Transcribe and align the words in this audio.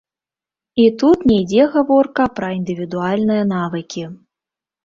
І 0.83 0.85
тут 1.03 1.17
не 1.31 1.35
ідзе 1.41 1.67
гаворка 1.75 2.27
пра 2.39 2.47
індывідуальныя 2.57 3.43
навыкі. 3.55 4.03